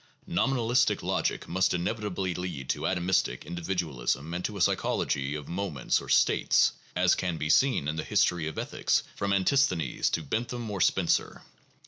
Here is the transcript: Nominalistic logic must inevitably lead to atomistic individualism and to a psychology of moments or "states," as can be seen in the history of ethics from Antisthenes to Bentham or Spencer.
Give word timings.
Nominalistic 0.27 1.03
logic 1.03 1.47
must 1.47 1.75
inevitably 1.75 2.33
lead 2.33 2.69
to 2.69 2.87
atomistic 2.87 3.45
individualism 3.45 4.33
and 4.33 4.43
to 4.45 4.57
a 4.57 4.61
psychology 4.61 5.35
of 5.35 5.47
moments 5.47 6.01
or 6.01 6.09
"states," 6.09 6.71
as 6.95 7.13
can 7.13 7.37
be 7.37 7.51
seen 7.51 7.87
in 7.87 7.97
the 7.97 8.03
history 8.03 8.47
of 8.47 8.57
ethics 8.57 9.03
from 9.15 9.31
Antisthenes 9.31 10.09
to 10.09 10.23
Bentham 10.23 10.71
or 10.71 10.81
Spencer. 10.81 11.43